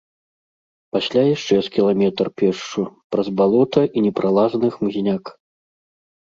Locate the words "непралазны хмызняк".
4.09-5.37